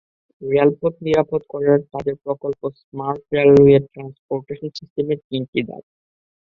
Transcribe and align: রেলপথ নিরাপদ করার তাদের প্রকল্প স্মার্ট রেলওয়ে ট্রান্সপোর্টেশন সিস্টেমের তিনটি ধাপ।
রেলপথ 0.41 0.93
নিরাপদ 1.05 1.41
করার 1.51 1.79
তাদের 1.91 2.15
প্রকল্প 2.23 2.61
স্মার্ট 2.79 3.21
রেলওয়ে 3.35 3.77
ট্রান্সপোর্টেশন 3.87 4.69
সিস্টেমের 4.77 5.19
তিনটি 5.29 5.59
ধাপ। 5.67 5.83